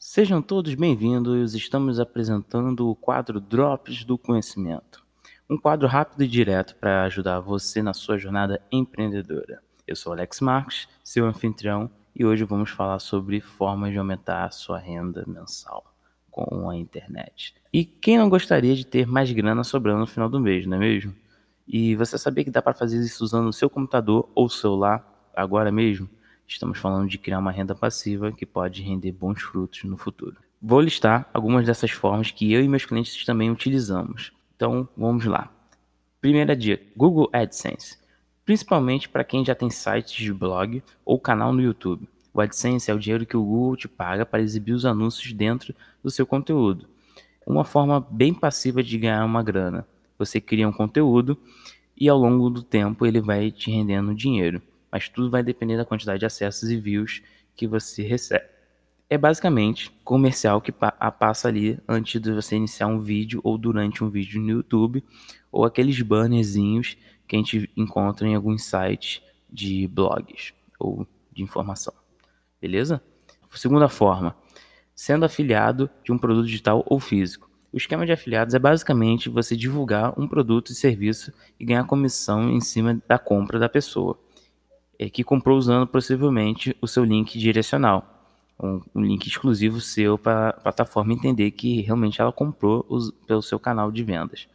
[0.00, 1.54] Sejam todos bem-vindos.
[1.54, 5.04] Estamos apresentando o quadro Drops do Conhecimento.
[5.48, 9.62] Um quadro rápido e direto para ajudar você na sua jornada empreendedora.
[9.86, 14.50] Eu sou Alex Marques, seu anfitrião, e hoje vamos falar sobre formas de aumentar a
[14.50, 15.89] sua renda mensal
[16.46, 17.54] com a internet.
[17.72, 20.80] E quem não gostaria de ter mais grana sobrando no final do mês, não é
[20.80, 21.14] mesmo?
[21.68, 25.04] E você sabia que dá para fazer isso usando o seu computador ou celular
[25.36, 26.08] agora mesmo?
[26.46, 30.36] Estamos falando de criar uma renda passiva que pode render bons frutos no futuro.
[30.60, 34.32] Vou listar algumas dessas formas que eu e meus clientes também utilizamos.
[34.56, 35.48] Então, vamos lá.
[36.20, 37.98] Primeira dica: Google AdSense.
[38.44, 42.08] Principalmente para quem já tem sites de blog ou canal no YouTube.
[42.32, 45.74] O AdSense é o dinheiro que o Google te paga para exibir os anúncios dentro
[46.02, 46.86] do seu conteúdo.
[47.46, 49.86] Uma forma bem passiva de ganhar uma grana.
[50.18, 51.36] Você cria um conteúdo
[51.96, 55.84] e ao longo do tempo ele vai te rendendo dinheiro mas tudo vai depender da
[55.84, 57.22] quantidade de acessos e views
[57.54, 58.44] que você recebe.
[59.08, 64.10] É basicamente comercial que passa ali antes de você iniciar um vídeo ou durante um
[64.10, 65.02] vídeo no YouTube,
[65.50, 69.20] ou aqueles bannerzinhos que a gente encontra em alguns sites
[69.52, 71.92] de blogs ou de informação.
[72.60, 73.02] Beleza?
[73.52, 74.36] Segunda forma,
[74.94, 77.50] sendo afiliado de um produto digital ou físico.
[77.72, 82.50] O esquema de afiliados é basicamente você divulgar um produto e serviço e ganhar comissão
[82.50, 84.18] em cima da compra da pessoa
[85.00, 88.28] é, que comprou usando possivelmente o seu link direcional,
[88.62, 93.40] um, um link exclusivo seu para a plataforma entender que realmente ela comprou os, pelo
[93.40, 94.46] seu canal de vendas.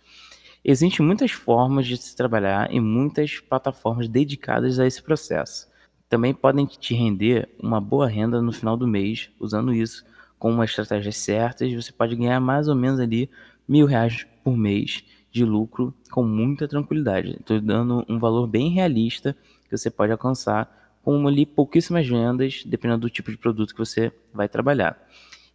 [0.64, 5.68] Existem muitas formas de se trabalhar e muitas plataformas dedicadas a esse processo.
[6.10, 10.06] Também podem te render uma boa renda no final do mês usando isso
[10.38, 11.68] com uma estratégia certa.
[11.68, 13.30] Você pode ganhar mais ou menos ali
[13.68, 17.38] mil reais por mês de lucro com muita tranquilidade.
[17.40, 19.36] Estou dando um valor bem realista
[19.68, 24.12] que você pode alcançar com ali pouquíssimas vendas, dependendo do tipo de produto que você
[24.34, 24.98] vai trabalhar.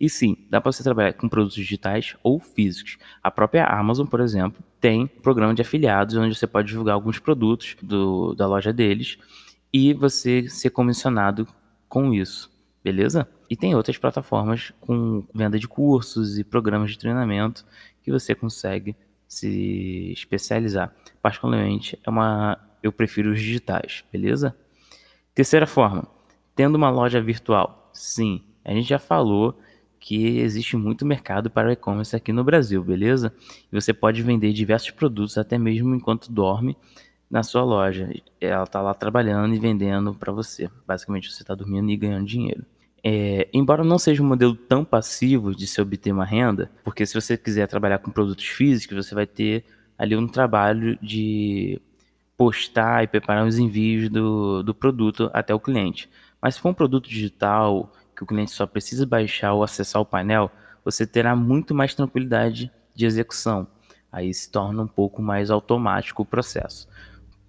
[0.01, 2.97] E sim, dá para você trabalhar com produtos digitais ou físicos.
[3.23, 7.77] A própria Amazon, por exemplo, tem programa de afiliados onde você pode divulgar alguns produtos
[7.83, 9.19] do, da loja deles
[9.73, 11.47] e você ser comissionado
[11.89, 12.51] com isso,
[12.83, 13.29] beleza?
[13.49, 17.65] E tem outras plataformas com venda de cursos e programas de treinamento
[18.03, 20.95] que você consegue se especializar.
[21.23, 24.57] Particularmente, é uma eu prefiro os digitais, beleza?
[25.35, 26.09] Terceira forma,
[26.55, 27.91] tendo uma loja virtual.
[27.93, 29.59] Sim, a gente já falou
[29.99, 33.35] que existe muito mercado para e-commerce aqui no Brasil, beleza?
[33.71, 36.77] E você pode vender diversos produtos até mesmo enquanto dorme
[37.31, 38.11] na sua loja.
[38.41, 40.69] Ela está lá trabalhando e vendendo para você.
[40.87, 42.65] Basicamente, você está dormindo e ganhando dinheiro.
[43.03, 47.15] É, embora não seja um modelo tão passivo de se obter uma renda, porque se
[47.15, 49.65] você quiser trabalhar com produtos físicos, você vai ter
[49.97, 51.81] ali um trabalho de
[52.37, 56.11] postar e preparar os envios do, do produto até o cliente.
[56.43, 60.07] Mas se for um produto digital, que o cliente só precisa baixar ou acessar o
[60.07, 60.51] painel,
[60.85, 63.67] você terá muito mais tranquilidade de execução.
[64.11, 66.89] Aí se torna um pouco mais automático o processo.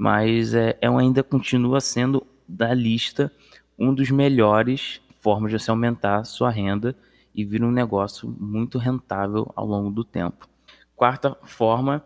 [0.01, 3.31] Mas é, é ainda continua sendo da lista
[3.77, 6.95] um dos melhores formas de você aumentar sua renda
[7.35, 10.49] e vir um negócio muito rentável ao longo do tempo.
[10.95, 12.03] Quarta forma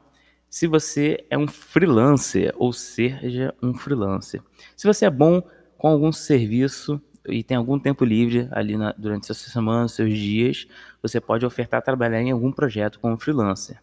[0.50, 4.42] se você é um freelancer, ou seja, um freelancer.
[4.76, 5.42] Se você é bom
[5.78, 10.68] com algum serviço e tem algum tempo livre ali na, durante suas semanas, seus dias,
[11.02, 13.82] você pode ofertar trabalhar em algum projeto como freelancer.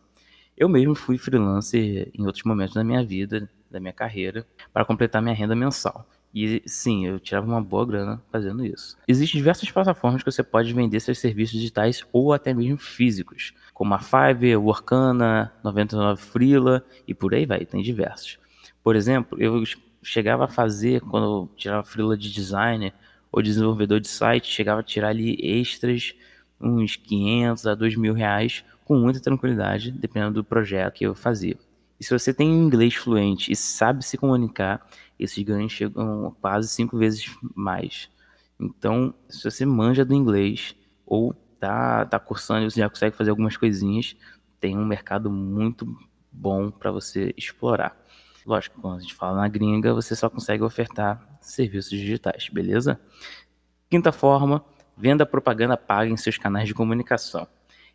[0.54, 5.20] Eu mesmo fui freelancer em outros momentos da minha vida, da minha carreira, para completar
[5.22, 6.06] minha renda mensal.
[6.34, 8.96] E sim, eu tirava uma boa grana fazendo isso.
[9.06, 13.92] Existem diversas plataformas que você pode vender seus serviços digitais ou até mesmo físicos, como
[13.94, 18.38] a Fiverr, Workana, 99 Freela e por aí vai, tem diversos.
[18.82, 19.62] Por exemplo, eu
[20.02, 22.94] chegava a fazer, quando eu tirava Freela de designer
[23.30, 26.14] ou desenvolvedor de site, chegava a tirar ali extras,
[26.60, 31.56] uns 500 a 2 mil reais, com muita tranquilidade, dependendo do projeto que eu fazia.
[32.02, 34.84] E se você tem inglês fluente e sabe se comunicar,
[35.16, 38.10] esses ganhos chegam quase cinco vezes mais.
[38.58, 40.74] Então, se você manja do inglês
[41.06, 44.16] ou tá, tá cursando e você já consegue fazer algumas coisinhas,
[44.58, 45.96] tem um mercado muito
[46.32, 47.96] bom para você explorar.
[48.44, 52.98] Lógico, quando a gente fala na gringa, você só consegue ofertar serviços digitais, beleza?
[53.88, 54.64] Quinta forma,
[54.96, 57.46] venda propaganda paga em seus canais de comunicação.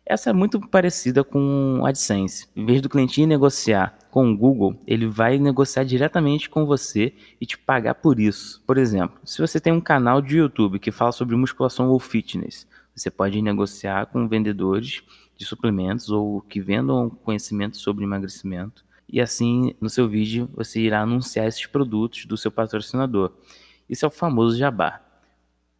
[0.08, 2.48] Essa é muito parecida com AdSense.
[2.56, 7.44] Em vez do cliente negociar com o Google, ele vai negociar diretamente com você e
[7.44, 8.62] te pagar por isso.
[8.66, 12.66] Por exemplo, se você tem um canal de YouTube que fala sobre musculação ou fitness,
[12.96, 15.02] você pode negociar com vendedores
[15.36, 21.02] de suplementos ou que vendam conhecimento sobre emagrecimento e assim no seu vídeo você irá
[21.02, 23.32] anunciar esses produtos do seu patrocinador.
[23.86, 25.02] Isso é o famoso jabá.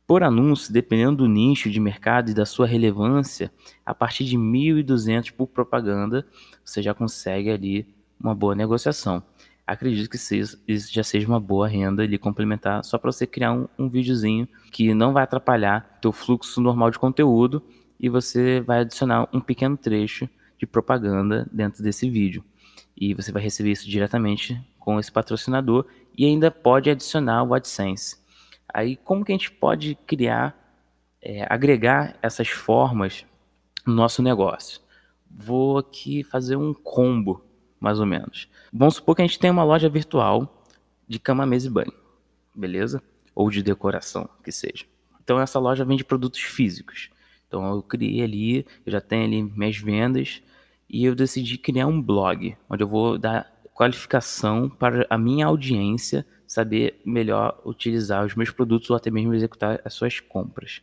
[0.08, 3.52] Por anúncio, dependendo do nicho de mercado e da sua relevância,
[3.84, 6.26] a partir de 1.200 por propaganda,
[6.64, 7.86] você já consegue ali
[8.18, 9.22] uma boa negociação.
[9.66, 10.58] Acredito que isso
[10.90, 14.94] já seja uma boa renda ali complementar, só para você criar um, um videozinho que
[14.94, 17.62] não vai atrapalhar teu fluxo normal de conteúdo
[18.00, 20.26] e você vai adicionar um pequeno trecho
[20.58, 22.42] de propaganda dentro desse vídeo.
[22.96, 25.84] E você vai receber isso diretamente com esse patrocinador
[26.16, 28.26] e ainda pode adicionar o AdSense.
[28.72, 30.56] Aí, como que a gente pode criar,
[31.22, 33.24] é, agregar essas formas
[33.86, 34.80] no nosso negócio?
[35.30, 37.44] Vou aqui fazer um combo,
[37.80, 38.48] mais ou menos.
[38.72, 40.64] Vamos supor que a gente tem uma loja virtual
[41.06, 41.92] de cama, mesa e banho,
[42.54, 43.02] beleza?
[43.34, 44.84] Ou de decoração, que seja.
[45.22, 47.10] Então, essa loja vende produtos físicos.
[47.46, 50.42] Então, eu criei ali, eu já tenho ali minhas vendas
[50.88, 56.26] e eu decidi criar um blog, onde eu vou dar qualificação para a minha audiência
[56.48, 60.80] saber melhor utilizar os meus produtos ou até mesmo executar as suas compras.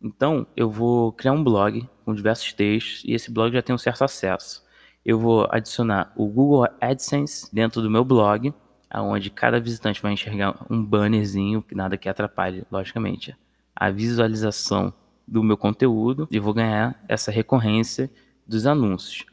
[0.00, 3.78] Então, eu vou criar um blog com diversos textos e esse blog já tem um
[3.78, 4.62] certo acesso.
[5.04, 8.52] Eu vou adicionar o Google AdSense dentro do meu blog,
[8.90, 13.34] aonde cada visitante vai enxergar um bannerzinho, que nada que atrapalhe, logicamente,
[13.74, 14.92] a visualização
[15.26, 18.10] do meu conteúdo e vou ganhar essa recorrência
[18.46, 19.24] dos anúncios.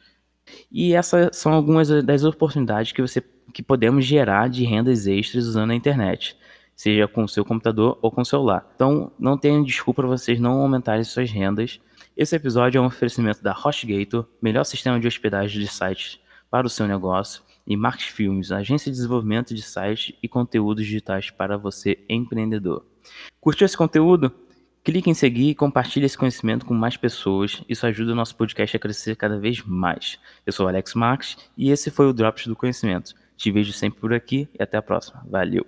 [0.71, 3.21] E essas são algumas das oportunidades que você
[3.53, 6.37] que podemos gerar de rendas extras usando a internet,
[6.75, 8.69] seja com o seu computador ou com o celular.
[8.75, 11.79] Então, não tenham desculpa para vocês não aumentarem suas rendas.
[12.15, 16.19] Esse episódio é um oferecimento da HostGator, melhor sistema de hospedagem de sites
[16.49, 21.29] para o seu negócio, e Marx Filmes, agência de desenvolvimento de sites e conteúdos digitais
[21.29, 22.85] para você empreendedor.
[23.41, 24.31] Curtiu esse conteúdo?
[24.83, 27.63] Clique em seguir e compartilhe esse conhecimento com mais pessoas.
[27.67, 30.19] Isso ajuda o nosso podcast a crescer cada vez mais.
[30.45, 33.15] Eu sou Alex Marques e esse foi o Drops do Conhecimento.
[33.37, 35.25] Te vejo sempre por aqui e até a próxima.
[35.29, 35.65] Valeu!